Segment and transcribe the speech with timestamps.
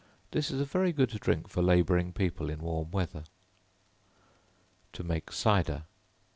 [0.31, 3.23] This is a very good drink for laboring people in warm weather.
[4.93, 5.83] To Make Cider.